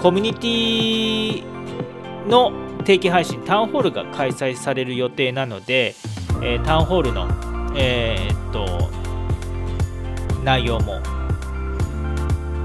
[0.00, 2.52] コミュニティの
[2.84, 5.94] 定期配信、タウンホールが開催される予定なので、
[6.42, 7.28] えー、タウンホールの、
[7.76, 8.90] えー、っと、
[10.42, 11.00] 内容も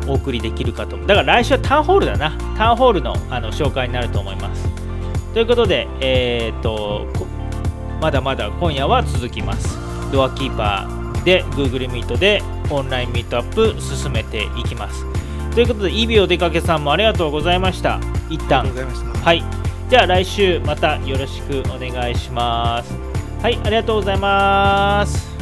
[0.07, 0.97] お送りできるかと。
[0.97, 2.31] だから来週はタウンホールだな。
[2.57, 4.67] タウンホールのあの紹介になると思います。
[5.33, 7.05] ということで、えー、っと、
[8.01, 9.77] まだまだ今夜は続きます。
[10.11, 15.05] ドアキーパーで Google Meet でオンラインミートアップ進めていきます。
[15.53, 17.99] ということでイビお出かけさんもありがとうございました。
[18.29, 18.65] 一旦。
[18.65, 19.43] はい。
[19.89, 22.93] じゃあ来週またよろしくお願いします。
[23.43, 25.36] はいありがとうございます